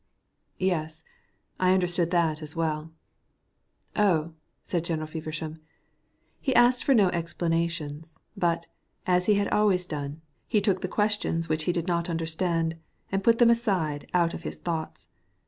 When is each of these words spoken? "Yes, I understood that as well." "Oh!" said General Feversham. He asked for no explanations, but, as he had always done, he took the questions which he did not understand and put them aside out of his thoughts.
"Yes, 0.57 1.03
I 1.59 1.73
understood 1.75 2.09
that 2.09 2.41
as 2.41 2.55
well." 2.55 2.89
"Oh!" 3.95 4.33
said 4.63 4.83
General 4.83 5.05
Feversham. 5.05 5.59
He 6.39 6.55
asked 6.55 6.83
for 6.83 6.95
no 6.95 7.09
explanations, 7.09 8.19
but, 8.35 8.65
as 9.05 9.27
he 9.27 9.35
had 9.35 9.49
always 9.49 9.85
done, 9.85 10.21
he 10.47 10.59
took 10.59 10.81
the 10.81 10.87
questions 10.87 11.49
which 11.49 11.65
he 11.65 11.71
did 11.71 11.85
not 11.85 12.09
understand 12.09 12.77
and 13.11 13.23
put 13.23 13.37
them 13.37 13.51
aside 13.51 14.09
out 14.11 14.33
of 14.33 14.41
his 14.41 14.57
thoughts. 14.57 15.09